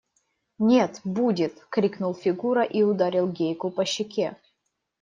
[0.69, 4.35] –Нет, будет!– крикнул Фигура и ударил Гейку по щеке.